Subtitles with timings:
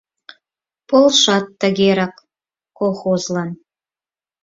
[0.89, 2.15] Полшат тыгерак
[2.77, 3.49] колхозлан.